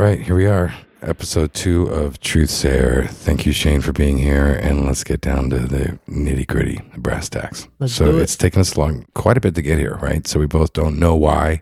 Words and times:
here 0.00 0.34
we 0.34 0.46
are, 0.46 0.72
episode 1.02 1.52
two 1.52 1.86
of 1.88 2.20
Truth 2.20 2.48
Sayer. 2.48 3.06
Thank 3.06 3.44
you, 3.44 3.52
Shane, 3.52 3.82
for 3.82 3.92
being 3.92 4.16
here. 4.16 4.54
And 4.54 4.86
let's 4.86 5.04
get 5.04 5.20
down 5.20 5.50
to 5.50 5.58
the 5.58 5.98
nitty 6.08 6.46
gritty, 6.46 6.80
the 6.94 7.00
brass 7.00 7.28
tacks. 7.28 7.68
Let's 7.78 7.92
so 7.92 8.16
it. 8.16 8.22
it's 8.22 8.34
taken 8.34 8.62
us 8.62 8.78
long, 8.78 9.04
quite 9.14 9.36
a 9.36 9.40
bit 9.40 9.54
to 9.56 9.62
get 9.62 9.78
here, 9.78 9.96
right? 9.96 10.26
So 10.26 10.40
we 10.40 10.46
both 10.46 10.72
don't 10.72 10.98
know 10.98 11.14
why. 11.14 11.60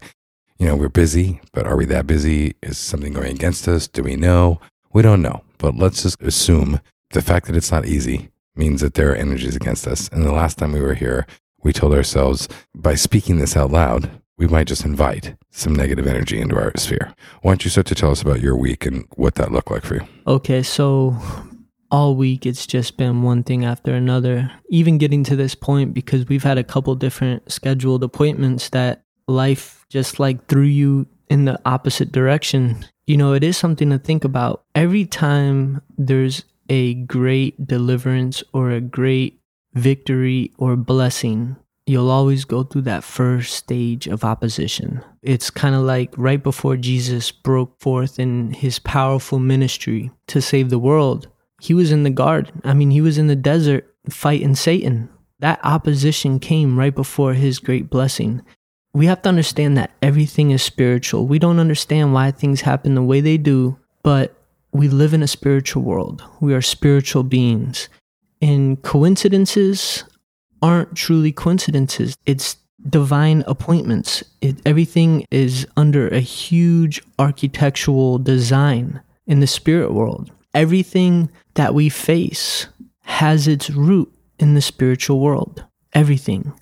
You 0.56 0.66
know, 0.66 0.76
we're 0.76 0.88
busy, 0.88 1.40
but 1.52 1.66
are 1.66 1.76
we 1.76 1.84
that 1.86 2.06
busy? 2.06 2.54
Is 2.62 2.78
something 2.78 3.12
going 3.12 3.32
against 3.32 3.66
us? 3.66 3.88
Do 3.88 4.04
we 4.04 4.14
know? 4.14 4.60
We 4.92 5.02
don't 5.02 5.20
know. 5.20 5.42
But 5.58 5.74
let's 5.74 6.04
just 6.04 6.22
assume 6.22 6.80
the 7.10 7.22
fact 7.22 7.46
that 7.46 7.56
it's 7.56 7.72
not 7.72 7.86
easy 7.86 8.30
means 8.54 8.80
that 8.82 8.94
there 8.94 9.10
are 9.10 9.16
energies 9.16 9.56
against 9.56 9.88
us. 9.88 10.08
And 10.08 10.24
the 10.24 10.32
last 10.32 10.58
time 10.58 10.72
we 10.72 10.80
were 10.80 10.94
here, 10.94 11.26
we 11.64 11.72
told 11.72 11.92
ourselves 11.92 12.48
by 12.72 12.94
speaking 12.94 13.38
this 13.38 13.56
out 13.56 13.72
loud, 13.72 14.10
we 14.38 14.46
might 14.46 14.68
just 14.68 14.84
invite 14.84 15.36
some 15.50 15.74
negative 15.74 16.06
energy 16.06 16.40
into 16.40 16.56
our 16.56 16.72
sphere. 16.76 17.12
Why 17.42 17.50
don't 17.50 17.64
you 17.64 17.70
start 17.70 17.86
to 17.88 17.94
tell 17.94 18.12
us 18.12 18.22
about 18.22 18.40
your 18.40 18.56
week 18.56 18.86
and 18.86 19.04
what 19.16 19.34
that 19.34 19.52
looked 19.52 19.70
like 19.70 19.84
for 19.84 19.96
you? 19.96 20.08
Okay, 20.26 20.62
so 20.62 21.16
all 21.90 22.14
week 22.14 22.46
it's 22.46 22.66
just 22.66 22.96
been 22.96 23.22
one 23.22 23.42
thing 23.42 23.64
after 23.64 23.92
another. 23.92 24.50
Even 24.70 24.96
getting 24.98 25.24
to 25.24 25.36
this 25.36 25.54
point 25.54 25.92
because 25.92 26.26
we've 26.28 26.44
had 26.44 26.56
a 26.58 26.64
couple 26.64 26.94
different 26.94 27.50
scheduled 27.50 28.04
appointments 28.04 28.70
that 28.70 29.02
life 29.26 29.84
just 29.90 30.20
like 30.20 30.46
threw 30.46 30.62
you 30.62 31.06
in 31.28 31.44
the 31.44 31.60
opposite 31.66 32.12
direction. 32.12 32.86
You 33.06 33.16
know, 33.16 33.32
it 33.32 33.42
is 33.42 33.56
something 33.56 33.90
to 33.90 33.98
think 33.98 34.24
about. 34.24 34.64
Every 34.74 35.04
time 35.04 35.82
there's 35.96 36.44
a 36.68 36.94
great 36.94 37.66
deliverance 37.66 38.42
or 38.52 38.70
a 38.70 38.80
great 38.80 39.40
victory 39.74 40.52
or 40.58 40.76
blessing, 40.76 41.56
you'll 41.88 42.10
always 42.10 42.44
go 42.44 42.62
through 42.62 42.82
that 42.82 43.02
first 43.02 43.54
stage 43.54 44.06
of 44.06 44.24
opposition. 44.24 45.02
It's 45.22 45.50
kind 45.50 45.74
of 45.74 45.82
like 45.82 46.12
right 46.16 46.42
before 46.42 46.76
Jesus 46.76 47.30
broke 47.30 47.80
forth 47.80 48.18
in 48.18 48.52
his 48.52 48.78
powerful 48.78 49.38
ministry 49.38 50.10
to 50.28 50.42
save 50.42 50.70
the 50.70 50.78
world. 50.78 51.28
He 51.60 51.74
was 51.74 51.90
in 51.90 52.02
the 52.02 52.10
garden. 52.10 52.60
I 52.64 52.74
mean, 52.74 52.90
he 52.90 53.00
was 53.00 53.18
in 53.18 53.26
the 53.26 53.36
desert 53.36 53.92
fighting 54.10 54.54
Satan. 54.54 55.08
That 55.40 55.60
opposition 55.64 56.38
came 56.38 56.78
right 56.78 56.94
before 56.94 57.34
his 57.34 57.58
great 57.58 57.88
blessing. 57.90 58.42
We 58.92 59.06
have 59.06 59.22
to 59.22 59.28
understand 59.28 59.76
that 59.76 59.92
everything 60.02 60.50
is 60.50 60.62
spiritual. 60.62 61.26
We 61.26 61.38
don't 61.38 61.60
understand 61.60 62.12
why 62.12 62.30
things 62.30 62.62
happen 62.62 62.94
the 62.94 63.02
way 63.02 63.20
they 63.20 63.38
do, 63.38 63.78
but 64.02 64.34
we 64.72 64.88
live 64.88 65.14
in 65.14 65.22
a 65.22 65.28
spiritual 65.28 65.82
world. 65.82 66.22
We 66.40 66.54
are 66.54 66.62
spiritual 66.62 67.22
beings. 67.22 67.88
And 68.40 68.80
coincidences 68.82 70.04
aren't 70.62 70.94
truly 70.94 71.32
coincidences. 71.32 72.16
It's 72.26 72.56
divine 72.88 73.44
appointments. 73.46 74.22
It, 74.40 74.56
everything 74.64 75.26
is 75.30 75.66
under 75.76 76.08
a 76.08 76.20
huge 76.20 77.02
architectural 77.18 78.18
design 78.18 79.00
in 79.26 79.40
the 79.40 79.46
spirit 79.46 79.92
world. 79.92 80.30
Everything 80.54 81.30
that 81.54 81.74
we 81.74 81.88
face 81.88 82.66
has 83.02 83.48
its 83.48 83.70
root 83.70 84.12
in 84.38 84.54
the 84.54 84.62
spiritual 84.62 85.20
world. 85.20 85.64
Everything. 85.92 86.52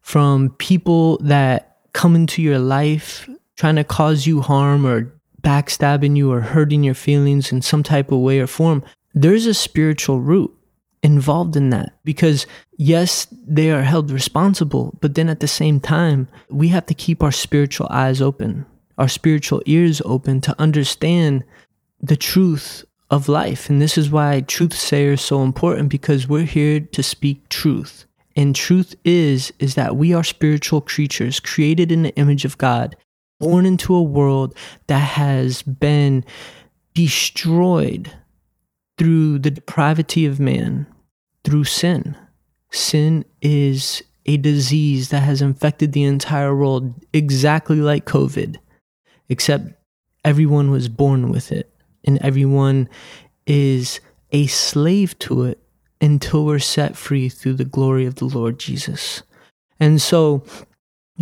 From 0.00 0.50
people 0.58 1.18
that 1.18 1.78
come 1.92 2.14
into 2.14 2.42
your 2.42 2.58
life 2.58 3.28
trying 3.56 3.76
to 3.76 3.84
cause 3.84 4.26
you 4.26 4.40
harm 4.40 4.86
or 4.86 5.12
backstabbing 5.42 6.16
you 6.16 6.32
or 6.32 6.40
hurting 6.40 6.82
your 6.82 6.94
feelings 6.94 7.52
in 7.52 7.62
some 7.62 7.82
type 7.82 8.10
of 8.10 8.20
way 8.20 8.40
or 8.40 8.46
form, 8.46 8.82
there's 9.14 9.46
a 9.46 9.54
spiritual 9.54 10.20
root 10.20 10.54
involved 11.02 11.56
in 11.56 11.70
that. 11.70 11.98
Because 12.04 12.46
yes 12.76 13.26
they 13.30 13.70
are 13.70 13.82
held 13.82 14.10
responsible 14.10 14.96
but 15.00 15.14
then 15.14 15.28
at 15.28 15.40
the 15.40 15.48
same 15.48 15.80
time 15.80 16.28
we 16.48 16.68
have 16.68 16.86
to 16.86 16.94
keep 16.94 17.22
our 17.22 17.32
spiritual 17.32 17.86
eyes 17.90 18.22
open 18.22 18.64
our 19.00 19.08
spiritual 19.08 19.62
ears 19.64 20.02
open 20.04 20.42
to 20.42 20.54
understand 20.60 21.42
the 22.02 22.16
truth 22.16 22.84
of 23.10 23.28
life. 23.28 23.68
And 23.68 23.80
this 23.80 23.98
is 23.98 24.10
why 24.10 24.42
truth 24.42 24.92
is 24.92 25.20
so 25.20 25.42
important 25.42 25.88
because 25.88 26.28
we're 26.28 26.44
here 26.44 26.80
to 26.80 27.02
speak 27.02 27.48
truth. 27.48 28.04
And 28.36 28.54
truth 28.54 28.94
is 29.04 29.52
is 29.58 29.74
that 29.74 29.96
we 29.96 30.12
are 30.12 30.22
spiritual 30.22 30.82
creatures 30.82 31.40
created 31.40 31.90
in 31.90 32.02
the 32.02 32.14
image 32.16 32.44
of 32.44 32.58
god 32.58 32.94
born 33.40 33.64
into 33.66 33.94
a 33.94 34.02
world 34.02 34.54
that 34.86 34.98
has 34.98 35.62
been 35.62 36.24
destroyed 36.94 38.12
through 39.00 39.38
the 39.38 39.50
depravity 39.50 40.26
of 40.26 40.38
man, 40.38 40.86
through 41.42 41.64
sin. 41.64 42.14
Sin 42.70 43.24
is 43.40 44.02
a 44.26 44.36
disease 44.36 45.08
that 45.08 45.22
has 45.22 45.40
infected 45.40 45.94
the 45.94 46.02
entire 46.02 46.54
world 46.54 46.92
exactly 47.14 47.76
like 47.76 48.04
COVID, 48.04 48.58
except 49.30 49.72
everyone 50.22 50.70
was 50.70 50.90
born 50.90 51.30
with 51.30 51.50
it 51.50 51.74
and 52.04 52.18
everyone 52.18 52.90
is 53.46 54.00
a 54.32 54.46
slave 54.48 55.18
to 55.20 55.44
it 55.44 55.58
until 56.02 56.44
we're 56.44 56.58
set 56.58 56.94
free 56.94 57.30
through 57.30 57.54
the 57.54 57.64
glory 57.64 58.04
of 58.04 58.16
the 58.16 58.26
Lord 58.26 58.58
Jesus. 58.58 59.22
And 59.80 60.02
so, 60.02 60.44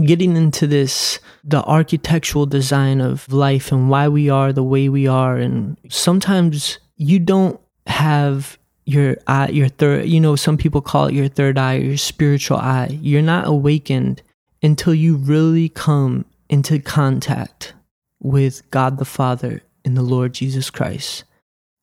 getting 0.04 0.36
into 0.36 0.66
this 0.66 1.20
the 1.44 1.62
architectural 1.62 2.46
design 2.46 3.00
of 3.00 3.32
life 3.32 3.70
and 3.70 3.88
why 3.88 4.08
we 4.08 4.28
are 4.28 4.52
the 4.52 4.64
way 4.64 4.88
we 4.88 5.06
are 5.06 5.36
and 5.36 5.78
sometimes 5.88 6.80
you 6.96 7.20
don't 7.20 7.60
have 7.88 8.58
your 8.84 9.16
eye 9.26 9.48
your 9.48 9.68
third 9.68 10.06
you 10.06 10.18
know 10.18 10.34
some 10.34 10.56
people 10.56 10.80
call 10.80 11.08
it 11.08 11.14
your 11.14 11.28
third 11.28 11.58
eye 11.58 11.74
your 11.74 11.96
spiritual 11.96 12.56
eye. 12.56 12.98
You're 13.02 13.22
not 13.22 13.46
awakened 13.46 14.22
until 14.62 14.94
you 14.94 15.16
really 15.16 15.68
come 15.68 16.24
into 16.48 16.78
contact 16.78 17.74
with 18.20 18.68
God 18.70 18.98
the 18.98 19.04
Father 19.04 19.62
and 19.84 19.96
the 19.96 20.02
Lord 20.02 20.32
Jesus 20.34 20.70
Christ. 20.70 21.24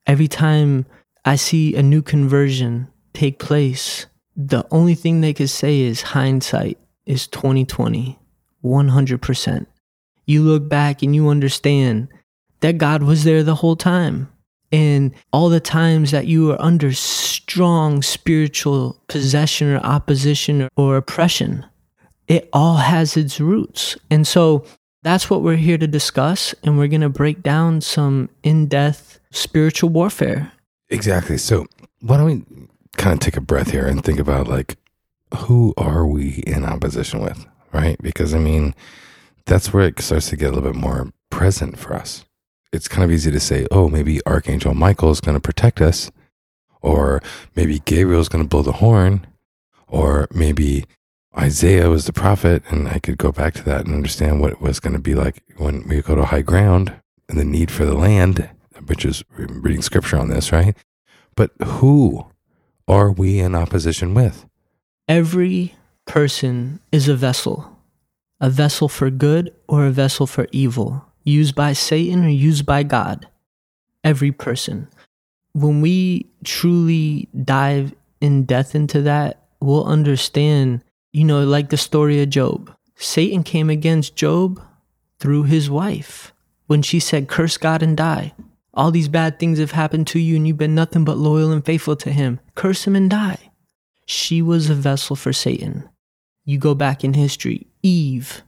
Every 0.08 0.28
time 0.28 0.86
i 1.26 1.36
see 1.36 1.76
a 1.76 1.82
new 1.82 2.02
conversion 2.02 2.88
take 3.14 3.40
place 3.40 4.06
the 4.36 4.66
only 4.70 4.96
thing 4.96 5.22
they 5.22 5.34
could 5.34 5.50
say 5.50 5.80
is 5.80 6.02
hindsight 6.02 6.78
is 7.06 7.28
2020 7.28 8.20
100% 8.64 9.66
you 10.26 10.44
look 10.44 10.70
back 10.70 11.02
and 11.02 11.16
you 11.16 11.30
understand 11.30 12.08
that 12.62 12.78
God 12.78 13.04
was 13.04 13.24
there 13.24 13.44
the 13.44 13.56
whole 13.56 13.76
time 13.76 14.32
and 14.76 15.14
all 15.32 15.48
the 15.48 15.62
times 15.62 16.12
that 16.12 16.28
you 16.28 16.52
are 16.52 16.62
under 16.62 16.92
strong 16.92 18.02
spiritual 18.02 19.02
possession 19.08 19.70
or 19.72 19.78
opposition 19.78 20.68
or 20.76 20.98
oppression, 20.98 21.66
it 22.28 22.50
all 22.52 22.76
has 22.76 23.16
its 23.16 23.40
roots. 23.40 23.98
And 24.12 24.28
so 24.28 24.66
that's 25.02 25.30
what 25.30 25.44
we're 25.44 25.56
here 25.56 25.78
to 25.78 25.88
discuss. 25.88 26.54
And 26.62 26.78
we're 26.78 26.90
going 26.90 27.00
to 27.00 27.10
break 27.10 27.42
down 27.42 27.80
some 27.80 28.30
in 28.44 28.68
depth 28.68 29.22
spiritual 29.32 29.92
warfare. 29.92 30.52
Exactly. 30.90 31.38
So 31.38 31.68
why 32.02 32.18
don't 32.18 32.26
we 32.26 32.68
kind 32.98 33.14
of 33.14 33.22
take 33.22 33.38
a 33.38 33.42
breath 33.42 33.72
here 33.72 33.88
and 33.88 34.04
think 34.04 34.20
about 34.20 34.50
like, 34.50 34.76
who 35.38 35.74
are 35.78 36.06
we 36.06 36.44
in 36.46 36.66
opposition 36.66 37.22
with? 37.22 37.46
Right? 37.72 37.96
Because 38.02 38.34
I 38.34 38.40
mean, 38.40 38.76
that's 39.46 39.72
where 39.72 39.86
it 39.88 40.02
starts 40.02 40.30
to 40.32 40.36
get 40.36 40.48
a 40.48 40.52
little 40.52 40.70
bit 40.70 40.78
more 40.78 41.14
present 41.30 41.80
for 41.80 41.94
us 41.94 42.26
it's 42.76 42.88
kind 42.88 43.04
of 43.04 43.12
easy 43.12 43.32
to 43.32 43.40
say, 43.40 43.66
oh, 43.72 43.88
maybe 43.88 44.20
Archangel 44.26 44.74
Michael 44.74 45.10
is 45.10 45.22
going 45.22 45.36
to 45.36 45.42
protect 45.42 45.82
us, 45.82 46.12
or 46.82 47.22
maybe 47.56 47.80
Gabriel 47.80 48.22
is 48.22 48.30
going 48.30 48.44
to 48.44 48.48
blow 48.48 48.62
the 48.62 48.74
horn, 48.74 49.26
or 49.88 50.28
maybe 50.32 50.86
Isaiah 51.38 51.90
was 51.90 52.06
the 52.06 52.14
prophet. 52.14 52.64
And 52.70 52.88
I 52.88 53.00
could 53.00 53.18
go 53.18 53.32
back 53.32 53.54
to 53.56 53.64
that 53.64 53.86
and 53.86 53.96
understand 53.96 54.42
what 54.42 54.52
it 54.52 54.62
was 54.62 54.80
going 54.80 54.94
to 54.94 55.02
be 55.02 55.16
like 55.16 55.42
when 55.58 55.88
we 55.88 56.02
go 56.02 56.16
to 56.16 56.26
high 56.26 56.42
ground 56.42 56.94
and 57.30 57.40
the 57.40 57.46
need 57.46 57.72
for 57.72 57.86
the 57.86 57.96
land, 57.96 58.50
which 58.86 59.06
is 59.06 59.24
reading 59.38 59.82
scripture 59.82 60.18
on 60.18 60.30
this, 60.30 60.52
right? 60.52 60.76
But 61.36 61.52
who 61.64 62.28
are 62.88 63.12
we 63.12 63.40
in 63.40 63.56
opposition 63.56 64.14
with? 64.14 64.46
Every 65.08 65.76
person 66.06 66.80
is 66.92 67.08
a 67.08 67.16
vessel, 67.16 67.78
a 68.40 68.50
vessel 68.50 68.90
for 68.90 69.10
good 69.10 69.54
or 69.68 69.86
a 69.86 69.92
vessel 69.92 70.28
for 70.28 70.48
evil 70.52 71.06
used 71.26 71.56
by 71.56 71.74
Satan 71.74 72.24
or 72.24 72.30
used 72.30 72.66
by 72.66 72.84
God. 72.84 73.28
Every 74.04 74.32
person. 74.32 74.88
When 75.54 75.82
we 75.82 76.28
truly 76.44 77.28
dive 77.44 77.94
in 78.22 78.44
depth 78.46 78.76
into 78.76 79.02
that, 79.02 79.42
we'll 79.60 79.86
understand, 79.86 80.84
you 81.12 81.26
know, 81.26 81.44
like 81.44 81.70
the 81.70 81.78
story 81.78 82.22
of 82.22 82.30
Job. 82.30 82.74
Satan 82.96 83.44
came 83.44 83.70
against 83.70 84.16
Job 84.16 84.62
through 85.20 85.44
his 85.44 85.70
wife 85.70 86.34
when 86.68 86.82
she 86.82 87.00
said, 87.00 87.28
Curse 87.28 87.58
God 87.58 87.82
and 87.82 87.98
die. 87.98 88.34
All 88.74 88.92
these 88.92 89.08
bad 89.08 89.40
things 89.40 89.58
have 89.60 89.72
happened 89.72 90.08
to 90.08 90.20
you 90.20 90.36
and 90.36 90.48
you've 90.48 90.58
been 90.58 90.76
nothing 90.76 91.04
but 91.04 91.18
loyal 91.18 91.52
and 91.52 91.66
faithful 91.66 91.96
to 91.98 92.12
him. 92.12 92.40
Curse 92.54 92.86
him 92.86 92.96
and 92.96 93.10
die. 93.10 93.52
She 94.06 94.42
was 94.42 94.70
a 94.70 94.76
vessel 94.76 95.16
for 95.16 95.34
Satan. 95.34 95.90
You 96.44 96.60
go 96.60 96.76
back 96.76 97.04
in 97.04 97.14
history, 97.14 97.68
Eve 97.82 98.44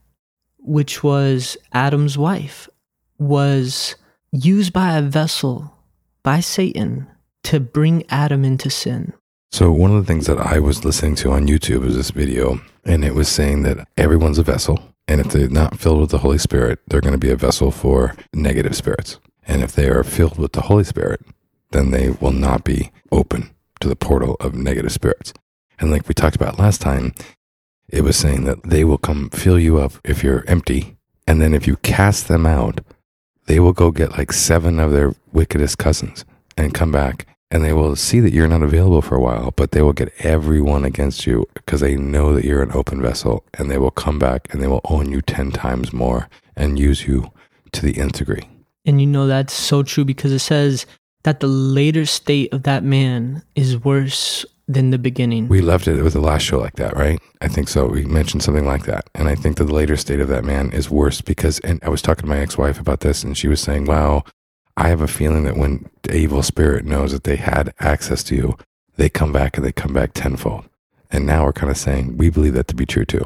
which 0.67 1.03
was 1.03 1.57
Adam's 1.73 2.17
wife, 2.17 2.69
was 3.17 3.95
used 4.31 4.73
by 4.73 4.97
a 4.97 5.01
vessel 5.01 5.73
by 6.23 6.39
Satan 6.39 7.07
to 7.43 7.59
bring 7.59 8.03
Adam 8.09 8.43
into 8.43 8.69
sin. 8.69 9.13
So, 9.51 9.71
one 9.71 9.91
of 9.91 9.97
the 9.97 10.05
things 10.05 10.27
that 10.27 10.39
I 10.39 10.59
was 10.59 10.83
listening 10.83 11.15
to 11.15 11.31
on 11.31 11.47
YouTube 11.47 11.81
was 11.81 11.95
this 11.95 12.11
video, 12.11 12.59
and 12.83 13.05
it 13.05 13.15
was 13.15 13.29
saying 13.29 13.63
that 13.63 13.87
everyone's 13.97 14.37
a 14.37 14.43
vessel. 14.43 14.79
And 15.07 15.21
if 15.21 15.31
they're 15.31 15.47
not 15.47 15.79
filled 15.79 16.01
with 16.01 16.09
the 16.09 16.17
Holy 16.17 16.37
Spirit, 16.37 16.79
they're 16.87 17.01
going 17.01 17.13
to 17.13 17.17
be 17.17 17.31
a 17.31 17.37
vessel 17.37 17.71
for 17.71 18.13
negative 18.33 18.75
spirits. 18.75 19.19
And 19.45 19.63
if 19.63 19.71
they 19.71 19.87
are 19.87 20.03
filled 20.03 20.37
with 20.37 20.51
the 20.51 20.63
Holy 20.63 20.83
Spirit, 20.83 21.21
then 21.71 21.91
they 21.91 22.09
will 22.09 22.33
not 22.33 22.65
be 22.65 22.91
open 23.09 23.51
to 23.79 23.87
the 23.87 23.95
portal 23.95 24.35
of 24.41 24.53
negative 24.53 24.91
spirits. 24.91 25.33
And 25.79 25.91
like 25.91 26.07
we 26.09 26.13
talked 26.13 26.35
about 26.35 26.59
last 26.59 26.81
time, 26.81 27.13
it 27.89 28.03
was 28.03 28.17
saying 28.17 28.43
that 28.45 28.63
they 28.63 28.83
will 28.83 28.97
come 28.97 29.29
fill 29.29 29.59
you 29.59 29.79
up 29.79 29.93
if 30.03 30.23
you're 30.23 30.43
empty. 30.47 30.97
And 31.25 31.41
then 31.41 31.53
if 31.53 31.67
you 31.67 31.77
cast 31.77 32.27
them 32.27 32.45
out, 32.45 32.81
they 33.45 33.59
will 33.59 33.73
go 33.73 33.91
get 33.91 34.17
like 34.17 34.31
seven 34.31 34.79
of 34.79 34.91
their 34.91 35.13
wickedest 35.31 35.77
cousins 35.77 36.25
and 36.57 36.73
come 36.73 36.91
back 36.91 37.27
and 37.49 37.63
they 37.63 37.73
will 37.73 37.95
see 37.95 38.19
that 38.19 38.33
you're 38.33 38.47
not 38.47 38.61
available 38.61 39.01
for 39.01 39.15
a 39.15 39.21
while, 39.21 39.51
but 39.51 39.71
they 39.71 39.81
will 39.81 39.93
get 39.93 40.13
everyone 40.19 40.83
against 40.83 41.25
you 41.25 41.47
because 41.53 41.79
they 41.79 41.95
know 41.95 42.33
that 42.33 42.43
you're 42.43 42.61
an 42.61 42.73
open 42.73 43.01
vessel 43.01 43.45
and 43.53 43.71
they 43.71 43.77
will 43.77 43.91
come 43.91 44.19
back 44.19 44.51
and 44.51 44.61
they 44.61 44.67
will 44.67 44.81
own 44.85 45.11
you 45.11 45.21
10 45.21 45.51
times 45.51 45.93
more 45.93 46.29
and 46.55 46.77
use 46.77 47.07
you 47.07 47.31
to 47.71 47.81
the 47.81 47.97
nth 47.97 48.17
degree. 48.17 48.47
And 48.85 48.99
you 48.99 49.07
know 49.07 49.27
that's 49.27 49.53
so 49.53 49.83
true 49.83 50.03
because 50.03 50.31
it 50.31 50.39
says 50.39 50.85
that 51.23 51.39
the 51.39 51.47
later 51.47 52.05
state 52.05 52.53
of 52.53 52.63
that 52.63 52.83
man 52.83 53.43
is 53.55 53.83
worse 53.83 54.45
than 54.67 54.89
the 54.89 54.97
beginning. 54.97 55.47
We 55.47 55.61
left 55.61 55.87
it 55.87 56.01
with 56.03 56.13
the 56.13 56.19
last 56.19 56.43
show 56.43 56.59
like 56.59 56.75
that, 56.75 56.95
right? 56.95 57.19
I 57.41 57.47
think 57.47 57.69
so. 57.69 57.87
We 57.87 58.05
mentioned 58.05 58.43
something 58.43 58.65
like 58.65 58.85
that. 58.85 59.09
And 59.15 59.29
I 59.29 59.35
think 59.35 59.57
that 59.57 59.65
the 59.65 59.73
later 59.73 59.95
state 59.95 60.19
of 60.19 60.27
that 60.27 60.43
man 60.43 60.71
is 60.71 60.89
worse 60.89 61.21
because, 61.21 61.59
and 61.59 61.79
I 61.83 61.89
was 61.89 62.01
talking 62.01 62.23
to 62.23 62.27
my 62.27 62.39
ex 62.39 62.57
wife 62.57 62.79
about 62.79 62.99
this, 62.99 63.23
and 63.23 63.37
she 63.37 63.47
was 63.47 63.61
saying, 63.61 63.85
wow, 63.85 64.23
I 64.75 64.89
have 64.89 65.01
a 65.01 65.07
feeling 65.07 65.43
that 65.45 65.57
when 65.57 65.89
the 66.03 66.15
evil 66.15 66.43
spirit 66.43 66.85
knows 66.85 67.11
that 67.11 67.23
they 67.23 67.37
had 67.37 67.73
access 67.79 68.23
to 68.25 68.35
you, 68.35 68.57
they 68.97 69.09
come 69.09 69.31
back 69.31 69.57
and 69.57 69.65
they 69.65 69.71
come 69.71 69.93
back 69.93 70.11
tenfold. 70.13 70.65
And 71.09 71.25
now 71.25 71.45
we're 71.45 71.53
kind 71.53 71.71
of 71.71 71.77
saying 71.77 72.17
we 72.17 72.29
believe 72.29 72.53
that 72.53 72.67
to 72.67 72.75
be 72.75 72.85
true 72.85 73.05
too. 73.05 73.25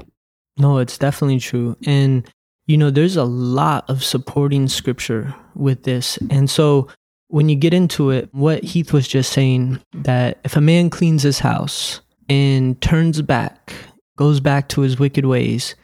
No, 0.58 0.78
it's 0.78 0.98
definitely 0.98 1.40
true. 1.40 1.76
And, 1.86 2.30
you 2.68 2.78
know, 2.78 2.92
there's 2.92 3.16
a 3.16 3.24
lot 3.24 3.90
of 3.90 4.04
supporting 4.04 4.68
scripture 4.68 5.34
with 5.56 5.84
this. 5.84 6.18
And 6.30 6.50
so 6.50 6.88
when 7.32 7.50
you 7.50 7.56
get 7.56 7.74
into 7.74 8.10
it, 8.10 8.30
what 8.34 8.64
Heath 8.64 8.92
was 8.92 9.08
just 9.08 9.32
saying 9.32 9.80
that 9.94 10.40
if 10.44 10.56
a 10.56 10.62
man 10.62 10.90
cleans 10.90 11.24
his 11.24 11.40
house 11.40 12.02
and 12.30 12.80
turns 12.82 13.22
back, 13.22 13.74
goes 14.18 14.40
back 14.40 14.68
to 14.70 14.82
his 14.82 15.00
wicked 15.00 15.26
ways, 15.26 15.76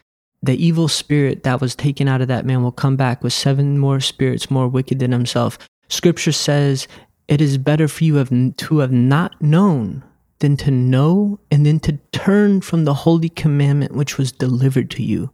the 0.44 0.63
evil 0.63 0.88
spirit 0.88 1.44
that 1.44 1.61
was 1.61 1.73
taken 1.75 2.07
out 2.07 2.21
of 2.21 2.27
that 2.27 2.45
man 2.45 2.63
will 2.63 2.71
come 2.71 2.95
back 2.95 3.23
with 3.23 3.33
seven 3.33 3.79
more 3.79 3.99
spirits 3.99 4.51
more 4.51 4.67
wicked 4.67 4.99
than 4.99 5.11
himself. 5.11 5.57
Scripture 5.89 6.33
says 6.33 6.88
it 7.27 7.41
is 7.41 7.57
better 7.57 7.88
for 7.88 8.03
you 8.03 8.51
to 8.57 8.77
have 8.79 8.91
not 8.91 9.41
known 9.41 10.03
than 10.39 10.57
to 10.57 10.69
know 10.69 11.39
and 11.49 11.65
then 11.65 11.79
to 11.79 11.94
turn 12.11 12.61
from 12.61 12.85
the 12.85 12.94
holy 12.94 13.29
commandment 13.29 13.94
which 13.94 14.17
was 14.17 14.31
delivered 14.31 14.91
to 14.91 15.03
you. 15.03 15.31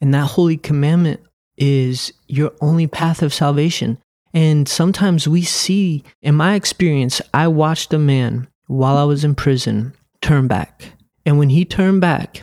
And 0.00 0.14
that 0.14 0.26
holy 0.26 0.56
commandment 0.56 1.20
is 1.56 2.12
your 2.26 2.52
only 2.60 2.86
path 2.86 3.22
of 3.22 3.34
salvation. 3.34 3.98
And 4.32 4.68
sometimes 4.68 5.26
we 5.26 5.42
see, 5.42 6.04
in 6.22 6.36
my 6.36 6.54
experience, 6.54 7.20
I 7.34 7.48
watched 7.48 7.92
a 7.92 7.98
man 7.98 8.48
while 8.66 8.96
I 8.96 9.04
was 9.04 9.24
in 9.24 9.34
prison 9.34 9.92
turn 10.20 10.46
back. 10.46 10.92
And 11.26 11.38
when 11.38 11.50
he 11.50 11.64
turned 11.64 12.00
back, 12.00 12.42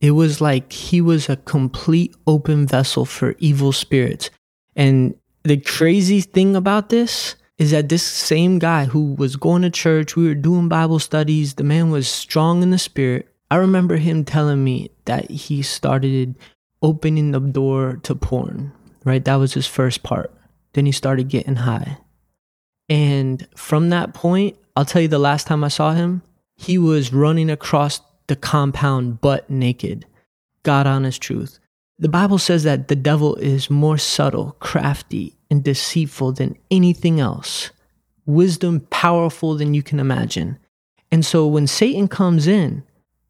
it 0.00 0.12
was 0.12 0.40
like 0.40 0.72
he 0.72 1.00
was 1.00 1.28
a 1.28 1.36
complete 1.36 2.14
open 2.26 2.66
vessel 2.66 3.04
for 3.04 3.34
evil 3.38 3.72
spirits. 3.72 4.30
And 4.76 5.14
the 5.42 5.56
crazy 5.56 6.20
thing 6.20 6.56
about 6.56 6.88
this 6.88 7.36
is 7.58 7.72
that 7.72 7.88
this 7.88 8.04
same 8.04 8.58
guy 8.58 8.84
who 8.84 9.14
was 9.14 9.36
going 9.36 9.62
to 9.62 9.70
church, 9.70 10.14
we 10.14 10.28
were 10.28 10.34
doing 10.34 10.68
Bible 10.68 11.00
studies, 11.00 11.54
the 11.54 11.64
man 11.64 11.90
was 11.90 12.08
strong 12.08 12.62
in 12.62 12.70
the 12.70 12.78
spirit. 12.78 13.28
I 13.50 13.56
remember 13.56 13.96
him 13.96 14.24
telling 14.24 14.62
me 14.62 14.90
that 15.06 15.30
he 15.30 15.62
started 15.62 16.36
opening 16.82 17.32
the 17.32 17.40
door 17.40 17.98
to 18.04 18.14
porn, 18.14 18.72
right? 19.04 19.24
That 19.24 19.36
was 19.36 19.54
his 19.54 19.66
first 19.66 20.04
part. 20.04 20.32
Then 20.72 20.86
he 20.86 20.92
started 20.92 21.28
getting 21.28 21.56
high. 21.56 21.98
And 22.88 23.46
from 23.54 23.90
that 23.90 24.14
point, 24.14 24.56
I'll 24.76 24.84
tell 24.84 25.02
you 25.02 25.08
the 25.08 25.18
last 25.18 25.46
time 25.46 25.64
I 25.64 25.68
saw 25.68 25.92
him, 25.92 26.22
he 26.56 26.78
was 26.78 27.12
running 27.12 27.50
across 27.50 28.00
the 28.26 28.36
compound 28.36 29.20
butt 29.20 29.48
naked. 29.50 30.06
God 30.62 30.86
honest 30.86 31.20
truth. 31.20 31.58
The 31.98 32.08
Bible 32.08 32.38
says 32.38 32.62
that 32.64 32.88
the 32.88 32.96
devil 32.96 33.34
is 33.36 33.70
more 33.70 33.98
subtle, 33.98 34.56
crafty, 34.60 35.36
and 35.50 35.64
deceitful 35.64 36.32
than 36.32 36.56
anything 36.70 37.20
else. 37.20 37.70
Wisdom 38.26 38.80
powerful 38.90 39.56
than 39.56 39.74
you 39.74 39.82
can 39.82 39.98
imagine. 39.98 40.58
And 41.10 41.24
so 41.24 41.46
when 41.46 41.66
Satan 41.66 42.06
comes 42.06 42.46
in, 42.46 42.84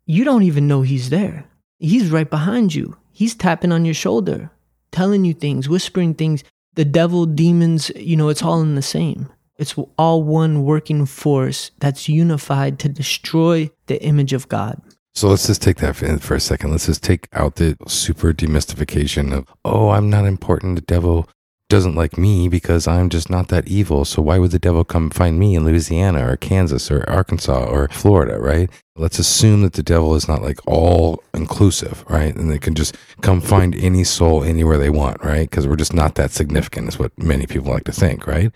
you 0.04 0.24
don't 0.24 0.42
even 0.42 0.66
know 0.66 0.82
he's 0.82 1.10
there. 1.10 1.46
He's 1.78 2.10
right 2.10 2.28
behind 2.28 2.74
you. 2.74 2.96
He's 3.12 3.34
tapping 3.34 3.72
on 3.72 3.84
your 3.84 3.94
shoulder, 3.94 4.50
telling 4.90 5.24
you 5.24 5.32
things, 5.32 5.68
whispering 5.68 6.14
things. 6.14 6.42
The 6.78 6.84
devil, 6.84 7.26
demons, 7.26 7.90
you 7.96 8.14
know, 8.14 8.28
it's 8.28 8.44
all 8.44 8.60
in 8.60 8.76
the 8.76 8.82
same. 8.82 9.28
It's 9.56 9.74
all 9.96 10.22
one 10.22 10.62
working 10.62 11.06
force 11.06 11.72
that's 11.80 12.08
unified 12.08 12.78
to 12.78 12.88
destroy 12.88 13.68
the 13.88 14.00
image 14.00 14.32
of 14.32 14.48
God. 14.48 14.80
So 15.12 15.26
let's 15.26 15.48
just 15.48 15.60
take 15.60 15.78
that 15.78 15.96
for 15.96 16.36
a 16.36 16.40
second. 16.40 16.70
Let's 16.70 16.86
just 16.86 17.02
take 17.02 17.26
out 17.32 17.56
the 17.56 17.76
super 17.88 18.32
demystification 18.32 19.36
of, 19.36 19.52
oh, 19.64 19.88
I'm 19.88 20.08
not 20.08 20.24
important. 20.24 20.76
The 20.76 20.82
devil 20.82 21.28
doesn't 21.68 21.94
like 21.94 22.16
me 22.16 22.48
because 22.48 22.88
I'm 22.88 23.10
just 23.10 23.28
not 23.28 23.48
that 23.48 23.68
evil. 23.68 24.04
So 24.04 24.22
why 24.22 24.38
would 24.38 24.52
the 24.52 24.58
devil 24.58 24.84
come 24.84 25.10
find 25.10 25.38
me 25.38 25.54
in 25.54 25.64
Louisiana 25.64 26.26
or 26.26 26.36
Kansas 26.36 26.90
or 26.90 27.08
Arkansas 27.08 27.66
or 27.66 27.88
Florida, 27.88 28.38
right? 28.38 28.70
Let's 28.96 29.18
assume 29.18 29.62
that 29.62 29.74
the 29.74 29.82
devil 29.82 30.14
is 30.14 30.26
not 30.26 30.42
like 30.42 30.58
all 30.66 31.22
inclusive, 31.34 32.04
right? 32.08 32.34
And 32.34 32.50
they 32.50 32.58
can 32.58 32.74
just 32.74 32.96
come 33.20 33.40
find 33.40 33.74
any 33.76 34.02
soul 34.02 34.42
anywhere 34.42 34.78
they 34.78 34.90
want, 34.90 35.22
right? 35.22 35.48
Because 35.48 35.68
we're 35.68 35.76
just 35.76 35.94
not 35.94 36.14
that 36.14 36.30
significant, 36.30 36.88
is 36.88 36.98
what 36.98 37.16
many 37.18 37.46
people 37.46 37.70
like 37.70 37.84
to 37.84 37.92
think, 37.92 38.26
right? 38.26 38.50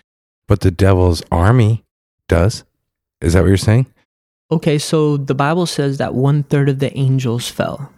But 0.48 0.60
the 0.60 0.70
devil's 0.70 1.22
army 1.30 1.84
does. 2.28 2.64
Is 3.20 3.34
that 3.34 3.42
what 3.42 3.48
you're 3.48 3.56
saying? 3.58 3.86
Okay, 4.50 4.78
so 4.78 5.16
the 5.16 5.34
Bible 5.34 5.66
says 5.66 5.98
that 5.98 6.14
one 6.14 6.42
third 6.44 6.68
of 6.68 6.78
the 6.78 6.96
angels 6.96 7.48
fell. 7.48 7.92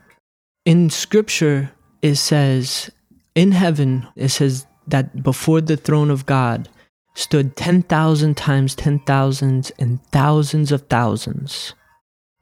In 0.65 0.91
scripture, 0.91 1.73
it 2.03 2.17
says, 2.17 2.91
in 3.35 3.53
heaven, 3.53 4.07
it 4.17 4.29
says 4.29 4.67
that 4.87 5.23
before 5.23 5.61
the 5.61 5.77
throne 5.77 6.11
of 6.11 6.27
God 6.27 6.69
stood 7.15 7.57
10,000 7.57 8.37
times 8.37 8.75
10,000s 8.77 9.73
and 9.79 10.05
thousands 10.07 10.73
of 10.73 10.83
thousands, 10.89 11.75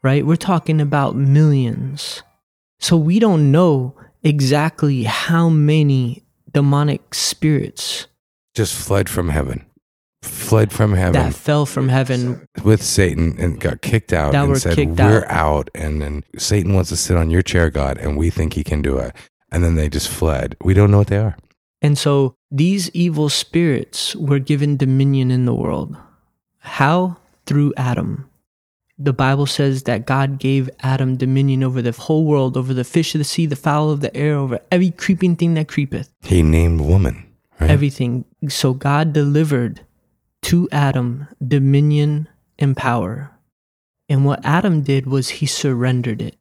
right? 0.02 0.26
We're 0.26 0.36
talking 0.36 0.80
about 0.80 1.14
millions. 1.14 2.22
So 2.80 2.96
we 2.96 3.18
don't 3.18 3.52
know 3.52 3.94
exactly 4.22 5.04
how 5.04 5.48
many 5.48 6.24
demonic 6.52 7.14
spirits 7.14 8.06
just 8.54 8.74
fled 8.74 9.08
from 9.08 9.30
heaven 9.30 9.64
fled 10.22 10.72
from 10.72 10.94
heaven 10.94 11.12
that 11.12 11.34
fell 11.34 11.66
from 11.66 11.88
heaven 11.88 12.46
with 12.64 12.82
Satan 12.82 13.36
and 13.38 13.60
got 13.60 13.82
kicked 13.82 14.12
out 14.12 14.32
that 14.32 14.44
and 14.44 14.56
said, 14.56 14.78
We're 14.98 15.24
out. 15.24 15.30
out. 15.30 15.70
And 15.74 16.00
then 16.00 16.24
Satan 16.38 16.74
wants 16.74 16.90
to 16.90 16.96
sit 16.96 17.16
on 17.16 17.30
your 17.30 17.42
chair, 17.42 17.70
God, 17.70 17.98
and 17.98 18.16
we 18.16 18.30
think 18.30 18.52
he 18.52 18.62
can 18.62 18.82
do 18.82 18.98
it. 18.98 19.14
And 19.50 19.62
then 19.62 19.74
they 19.74 19.88
just 19.88 20.08
fled. 20.08 20.56
We 20.62 20.74
don't 20.74 20.90
know 20.90 20.98
what 20.98 21.08
they 21.08 21.18
are. 21.18 21.36
And 21.82 21.98
so 21.98 22.36
these 22.50 22.88
evil 22.90 23.28
spirits 23.28 24.14
were 24.16 24.38
given 24.38 24.76
dominion 24.76 25.30
in 25.30 25.44
the 25.44 25.54
world. 25.54 25.96
How? 26.60 27.18
Through 27.44 27.74
Adam. 27.76 28.30
The 28.98 29.12
Bible 29.12 29.46
says 29.46 29.82
that 29.82 30.06
God 30.06 30.38
gave 30.38 30.70
Adam 30.80 31.16
dominion 31.16 31.64
over 31.64 31.82
the 31.82 31.90
whole 31.90 32.24
world, 32.24 32.56
over 32.56 32.72
the 32.72 32.84
fish 32.84 33.14
of 33.14 33.18
the 33.18 33.24
sea, 33.24 33.46
the 33.46 33.56
fowl 33.56 33.90
of 33.90 34.00
the 34.00 34.16
air, 34.16 34.36
over 34.36 34.60
every 34.70 34.92
creeping 34.92 35.34
thing 35.34 35.54
that 35.54 35.66
creepeth. 35.66 36.12
He 36.22 36.42
named 36.42 36.80
woman. 36.80 37.26
Right? 37.60 37.70
Everything. 37.70 38.24
So 38.48 38.74
God 38.74 39.12
delivered 39.12 39.80
to 40.42 40.68
Adam 40.70 41.26
dominion 41.46 42.28
and 42.60 42.76
power. 42.76 43.32
And 44.08 44.24
what 44.24 44.44
Adam 44.44 44.82
did 44.82 45.06
was 45.06 45.30
he 45.30 45.46
surrendered 45.46 46.22
it, 46.22 46.36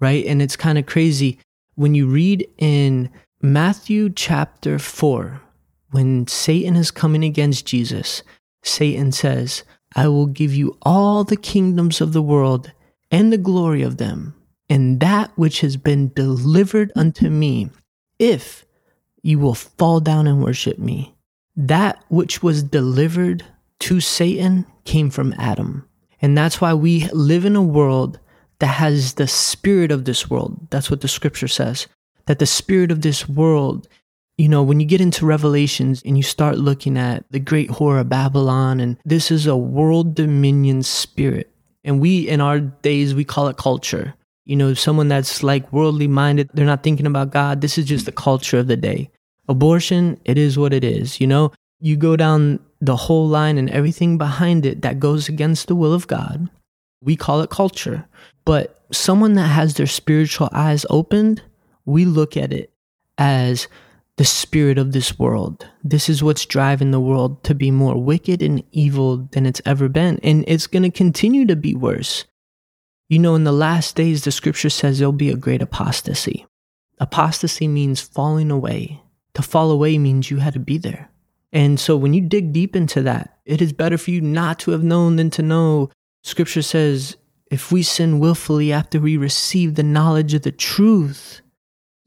right? 0.00 0.26
And 0.26 0.42
it's 0.42 0.56
kind 0.56 0.76
of 0.76 0.84
crazy 0.84 1.38
when 1.74 1.94
you 1.94 2.06
read 2.06 2.46
in 2.58 3.10
Matthew 3.44 4.08
chapter 4.08 4.78
4, 4.78 5.38
when 5.90 6.26
Satan 6.26 6.76
is 6.76 6.90
coming 6.90 7.22
against 7.22 7.66
Jesus, 7.66 8.22
Satan 8.62 9.12
says, 9.12 9.64
I 9.94 10.08
will 10.08 10.28
give 10.28 10.54
you 10.54 10.78
all 10.80 11.24
the 11.24 11.36
kingdoms 11.36 12.00
of 12.00 12.14
the 12.14 12.22
world 12.22 12.72
and 13.10 13.30
the 13.30 13.36
glory 13.36 13.82
of 13.82 13.98
them, 13.98 14.34
and 14.70 14.98
that 15.00 15.30
which 15.36 15.60
has 15.60 15.76
been 15.76 16.10
delivered 16.14 16.90
unto 16.96 17.28
me, 17.28 17.68
if 18.18 18.64
you 19.22 19.38
will 19.38 19.52
fall 19.52 20.00
down 20.00 20.26
and 20.26 20.42
worship 20.42 20.78
me. 20.78 21.14
That 21.54 22.02
which 22.08 22.42
was 22.42 22.62
delivered 22.62 23.44
to 23.80 24.00
Satan 24.00 24.66
came 24.86 25.10
from 25.10 25.34
Adam. 25.34 25.86
And 26.22 26.34
that's 26.34 26.62
why 26.62 26.72
we 26.72 27.08
live 27.08 27.44
in 27.44 27.56
a 27.56 27.62
world 27.62 28.18
that 28.60 28.68
has 28.68 29.14
the 29.14 29.28
spirit 29.28 29.92
of 29.92 30.06
this 30.06 30.30
world. 30.30 30.68
That's 30.70 30.90
what 30.90 31.02
the 31.02 31.08
scripture 31.08 31.46
says. 31.46 31.88
That 32.26 32.38
the 32.38 32.46
spirit 32.46 32.90
of 32.90 33.02
this 33.02 33.28
world, 33.28 33.88
you 34.38 34.48
know, 34.48 34.62
when 34.62 34.80
you 34.80 34.86
get 34.86 35.00
into 35.00 35.26
Revelations 35.26 36.02
and 36.04 36.16
you 36.16 36.22
start 36.22 36.58
looking 36.58 36.96
at 36.96 37.24
the 37.30 37.38
great 37.38 37.70
whore 37.70 38.00
of 38.00 38.08
Babylon, 38.08 38.80
and 38.80 38.96
this 39.04 39.30
is 39.30 39.46
a 39.46 39.56
world 39.56 40.14
dominion 40.14 40.82
spirit. 40.82 41.50
And 41.84 42.00
we, 42.00 42.28
in 42.28 42.40
our 42.40 42.60
days, 42.60 43.14
we 43.14 43.24
call 43.24 43.48
it 43.48 43.58
culture. 43.58 44.14
You 44.46 44.56
know, 44.56 44.74
someone 44.74 45.08
that's 45.08 45.42
like 45.42 45.72
worldly 45.72 46.08
minded, 46.08 46.50
they're 46.54 46.66
not 46.66 46.82
thinking 46.82 47.06
about 47.06 47.30
God. 47.30 47.60
This 47.60 47.78
is 47.78 47.86
just 47.86 48.06
the 48.06 48.12
culture 48.12 48.58
of 48.58 48.66
the 48.66 48.76
day. 48.76 49.10
Abortion, 49.48 50.18
it 50.24 50.38
is 50.38 50.58
what 50.58 50.72
it 50.72 50.84
is. 50.84 51.20
You 51.20 51.26
know, 51.26 51.52
you 51.80 51.96
go 51.96 52.16
down 52.16 52.60
the 52.80 52.96
whole 52.96 53.28
line 53.28 53.58
and 53.58 53.70
everything 53.70 54.18
behind 54.18 54.66
it 54.66 54.82
that 54.82 55.00
goes 55.00 55.28
against 55.28 55.68
the 55.68 55.74
will 55.74 55.92
of 55.92 56.06
God, 56.06 56.48
we 57.02 57.16
call 57.16 57.40
it 57.40 57.50
culture. 57.50 58.06
But 58.44 58.84
someone 58.92 59.34
that 59.34 59.48
has 59.48 59.74
their 59.74 59.86
spiritual 59.86 60.48
eyes 60.52 60.84
opened, 60.90 61.42
we 61.84 62.04
look 62.04 62.36
at 62.36 62.52
it 62.52 62.72
as 63.18 63.68
the 64.16 64.24
spirit 64.24 64.78
of 64.78 64.92
this 64.92 65.18
world. 65.18 65.66
This 65.82 66.08
is 66.08 66.22
what's 66.22 66.46
driving 66.46 66.92
the 66.92 67.00
world 67.00 67.42
to 67.44 67.54
be 67.54 67.70
more 67.70 68.00
wicked 68.00 68.42
and 68.42 68.62
evil 68.70 69.28
than 69.32 69.44
it's 69.44 69.62
ever 69.66 69.88
been. 69.88 70.20
And 70.22 70.44
it's 70.46 70.66
going 70.66 70.84
to 70.84 70.90
continue 70.90 71.46
to 71.46 71.56
be 71.56 71.74
worse. 71.74 72.24
You 73.08 73.18
know, 73.18 73.34
in 73.34 73.44
the 73.44 73.52
last 73.52 73.96
days, 73.96 74.24
the 74.24 74.32
scripture 74.32 74.70
says 74.70 74.98
there'll 74.98 75.12
be 75.12 75.30
a 75.30 75.36
great 75.36 75.62
apostasy. 75.62 76.46
Apostasy 76.98 77.66
means 77.66 78.00
falling 78.00 78.50
away. 78.50 79.02
To 79.34 79.42
fall 79.42 79.70
away 79.70 79.98
means 79.98 80.30
you 80.30 80.38
had 80.38 80.54
to 80.54 80.60
be 80.60 80.78
there. 80.78 81.10
And 81.52 81.78
so 81.78 81.96
when 81.96 82.14
you 82.14 82.20
dig 82.20 82.52
deep 82.52 82.74
into 82.74 83.02
that, 83.02 83.38
it 83.44 83.60
is 83.60 83.72
better 83.72 83.98
for 83.98 84.10
you 84.10 84.20
not 84.20 84.58
to 84.60 84.70
have 84.70 84.82
known 84.82 85.16
than 85.16 85.30
to 85.30 85.42
know. 85.42 85.90
Scripture 86.22 86.62
says, 86.62 87.16
if 87.50 87.70
we 87.70 87.82
sin 87.82 88.20
willfully 88.20 88.72
after 88.72 88.98
we 88.98 89.16
receive 89.16 89.74
the 89.74 89.82
knowledge 89.82 90.34
of 90.34 90.42
the 90.42 90.52
truth, 90.52 91.40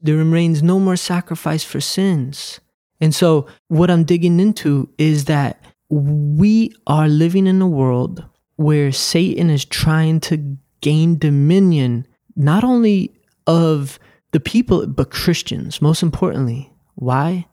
there 0.00 0.16
remains 0.16 0.62
no 0.62 0.78
more 0.78 0.96
sacrifice 0.96 1.64
for 1.64 1.80
sins. 1.80 2.60
And 3.00 3.14
so, 3.14 3.46
what 3.68 3.90
I'm 3.90 4.04
digging 4.04 4.40
into 4.40 4.88
is 4.98 5.26
that 5.26 5.62
we 5.88 6.74
are 6.86 7.08
living 7.08 7.46
in 7.46 7.62
a 7.62 7.68
world 7.68 8.24
where 8.56 8.92
Satan 8.92 9.50
is 9.50 9.64
trying 9.64 10.20
to 10.20 10.56
gain 10.80 11.18
dominion, 11.18 12.06
not 12.36 12.64
only 12.64 13.12
of 13.46 13.98
the 14.32 14.40
people, 14.40 14.86
but 14.86 15.10
Christians, 15.10 15.80
most 15.80 16.02
importantly. 16.02 16.72
Why? 16.96 17.46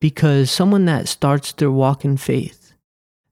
Because 0.00 0.50
someone 0.50 0.84
that 0.86 1.08
starts 1.08 1.52
their 1.52 1.70
walk 1.70 2.04
in 2.04 2.16
faith, 2.16 2.72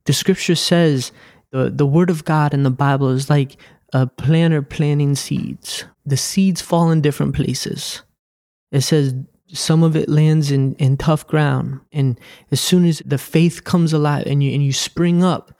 the 0.04 0.12
scripture 0.12 0.54
says 0.54 1.12
the, 1.50 1.70
the 1.70 1.86
word 1.86 2.10
of 2.10 2.24
God 2.24 2.54
in 2.54 2.62
the 2.62 2.70
Bible 2.70 3.08
is 3.10 3.28
like 3.28 3.56
a 3.92 4.06
planter 4.06 4.62
planting 4.62 5.14
seeds. 5.14 5.84
The 6.06 6.16
seeds 6.16 6.62
fall 6.62 6.90
in 6.90 7.00
different 7.00 7.34
places. 7.34 8.02
It 8.70 8.82
says 8.82 9.14
some 9.52 9.82
of 9.82 9.96
it 9.96 10.08
lands 10.08 10.50
in, 10.50 10.74
in 10.74 10.96
tough 10.96 11.26
ground. 11.26 11.80
And 11.92 12.18
as 12.50 12.60
soon 12.60 12.84
as 12.84 13.02
the 13.04 13.18
faith 13.18 13.64
comes 13.64 13.92
alive 13.92 14.24
and 14.26 14.42
you, 14.42 14.52
and 14.52 14.62
you 14.62 14.72
spring 14.72 15.24
up, 15.24 15.52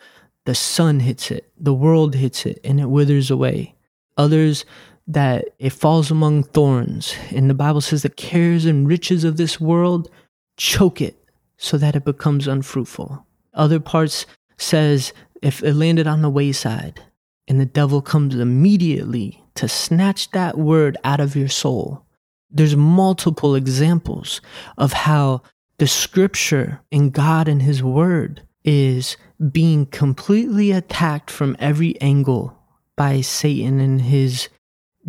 the 0.45 0.55
sun 0.55 1.01
hits 1.01 1.31
it, 1.31 1.51
the 1.59 1.75
world 1.75 2.15
hits 2.15 2.47
it, 2.47 2.61
and 2.65 2.81
it 2.81 2.87
withers 2.87 3.31
away. 3.31 3.75
Others 4.17 4.65
that 5.07 5.47
it 5.59 5.71
falls 5.71 6.11
among 6.11 6.43
thorns. 6.43 7.15
And 7.31 7.49
the 7.49 7.55
Bible 7.55 7.81
says 7.81 8.03
the 8.03 8.11
cares 8.11 8.67
and 8.67 8.89
riches 8.89 9.25
of 9.25 9.37
this 9.37 9.61
world 9.61 10.11
choke 10.57 11.01
it 11.01 11.17
so 11.57 11.79
that 11.79 11.97
it 11.97 12.05
becomes 12.05 12.47
unfruitful. 12.47 13.27
Other 13.55 13.81
parts 13.81 14.27
says 14.59 15.13
if 15.43 15.63
it 15.63 15.75
landed 15.75 16.07
on 16.07 16.23
the 16.23 16.31
wayside 16.31 17.03
and 17.47 17.61
the 17.61 17.67
devil 17.67 18.03
comes 18.03 18.35
immediately 18.35 19.43
to 19.55 19.69
snatch 19.69 20.31
that 20.33 20.59
word 20.59 20.97
out 21.05 21.21
of 21.21 21.35
your 21.35 21.49
soul 21.49 22.05
there's 22.51 22.77
multiple 22.77 23.55
examples 23.55 24.41
of 24.77 24.93
how 24.93 25.43
the 25.79 25.87
scripture 25.87 26.81
and 26.91 27.13
God 27.13 27.49
and 27.49 27.63
his 27.63 27.83
word 27.83 28.43
is 28.65 29.17
being 29.53 29.87
completely 29.87 30.73
attacked 30.73 31.31
from 31.31 31.57
every 31.59 32.01
angle 32.01 32.57
by 32.97 33.21
Satan 33.21 33.81
and 33.81 34.03
his 34.03 34.49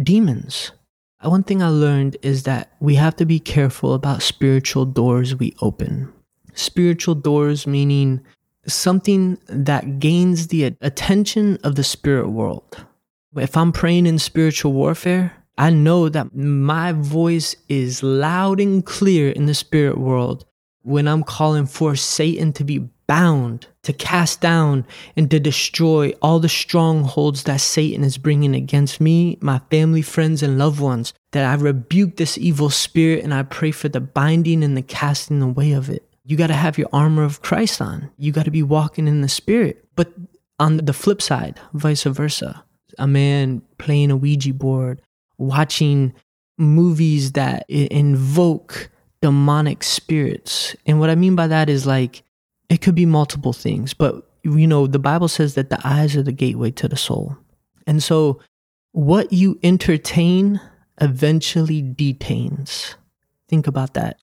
demons. 0.01 0.71
Uh, 1.21 1.29
one 1.29 1.43
thing 1.43 1.61
I 1.61 1.69
learned 1.69 2.17
is 2.21 2.43
that 2.43 2.71
we 2.79 2.95
have 2.95 3.15
to 3.17 3.25
be 3.25 3.39
careful 3.39 3.93
about 3.93 4.21
spiritual 4.21 4.85
doors 4.85 5.35
we 5.35 5.55
open. 5.61 6.13
Spiritual 6.53 7.15
doors 7.15 7.65
meaning 7.65 8.21
something 8.67 9.37
that 9.47 9.99
gains 9.99 10.47
the 10.47 10.75
attention 10.81 11.57
of 11.63 11.75
the 11.75 11.83
spirit 11.83 12.29
world. 12.29 12.85
If 13.35 13.57
I'm 13.57 13.71
praying 13.71 14.05
in 14.05 14.19
spiritual 14.19 14.73
warfare, 14.73 15.33
I 15.59 15.71
know 15.71 16.07
that 16.07 16.33
my 16.33 16.93
voice 16.93 17.53
is 17.67 18.01
loud 18.01 18.61
and 18.61 18.85
clear 18.85 19.29
in 19.29 19.45
the 19.45 19.53
spirit 19.53 19.97
world 19.97 20.45
when 20.83 21.05
I'm 21.05 21.21
calling 21.21 21.65
for 21.65 21.97
Satan 21.97 22.53
to 22.53 22.63
be 22.63 22.87
bound, 23.07 23.67
to 23.83 23.91
cast 23.91 24.39
down, 24.39 24.85
and 25.17 25.29
to 25.29 25.37
destroy 25.37 26.13
all 26.21 26.39
the 26.39 26.47
strongholds 26.47 27.43
that 27.43 27.59
Satan 27.59 28.05
is 28.05 28.17
bringing 28.17 28.55
against 28.55 29.01
me, 29.01 29.37
my 29.41 29.59
family, 29.69 30.01
friends, 30.01 30.41
and 30.41 30.57
loved 30.57 30.79
ones. 30.79 31.13
That 31.31 31.43
I 31.43 31.61
rebuke 31.61 32.15
this 32.15 32.37
evil 32.37 32.69
spirit 32.69 33.25
and 33.25 33.33
I 33.33 33.43
pray 33.43 33.71
for 33.71 33.89
the 33.89 33.99
binding 33.99 34.63
and 34.63 34.77
the 34.77 34.81
casting 34.81 35.41
away 35.41 35.73
of 35.73 35.89
it. 35.89 36.07
You 36.23 36.37
got 36.37 36.47
to 36.47 36.53
have 36.53 36.77
your 36.77 36.89
armor 36.93 37.23
of 37.23 37.41
Christ 37.41 37.81
on. 37.81 38.09
You 38.17 38.31
got 38.31 38.45
to 38.45 38.51
be 38.51 38.63
walking 38.63 39.09
in 39.09 39.19
the 39.19 39.27
spirit. 39.27 39.85
But 39.97 40.13
on 40.57 40.77
the 40.77 40.93
flip 40.93 41.21
side, 41.21 41.59
vice 41.73 42.03
versa, 42.03 42.63
a 42.97 43.07
man 43.07 43.61
playing 43.77 44.09
a 44.09 44.15
Ouija 44.15 44.53
board 44.53 45.01
watching 45.39 46.13
movies 46.57 47.31
that 47.31 47.67
invoke 47.69 48.91
demonic 49.21 49.83
spirits. 49.83 50.75
And 50.85 50.99
what 50.99 51.09
I 51.09 51.15
mean 51.15 51.35
by 51.35 51.47
that 51.47 51.69
is 51.69 51.87
like, 51.87 52.21
it 52.69 52.81
could 52.81 52.95
be 52.95 53.07
multiple 53.07 53.53
things, 53.53 53.93
but 53.95 54.29
you 54.43 54.67
know, 54.67 54.85
the 54.87 54.99
Bible 54.99 55.27
says 55.27 55.55
that 55.55 55.69
the 55.69 55.79
eyes 55.83 56.15
are 56.15 56.23
the 56.23 56.31
gateway 56.31 56.71
to 56.71 56.87
the 56.87 56.95
soul. 56.95 57.35
And 57.87 58.03
so 58.03 58.39
what 58.91 59.33
you 59.33 59.59
entertain 59.63 60.61
eventually 61.01 61.81
detains. 61.81 62.95
Think 63.47 63.67
about 63.67 63.95
that. 63.95 64.17